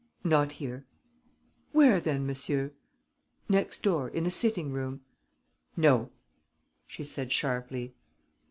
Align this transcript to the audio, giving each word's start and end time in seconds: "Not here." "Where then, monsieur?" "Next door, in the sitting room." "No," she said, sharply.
"Not 0.23 0.53
here." 0.53 0.87
"Where 1.73 1.99
then, 1.99 2.25
monsieur?" 2.25 2.71
"Next 3.47 3.83
door, 3.83 4.09
in 4.09 4.23
the 4.23 4.31
sitting 4.31 4.71
room." 4.71 5.01
"No," 5.77 6.09
she 6.87 7.03
said, 7.03 7.31
sharply. 7.31 7.93